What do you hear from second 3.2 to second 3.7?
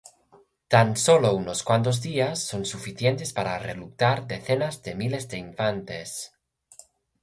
para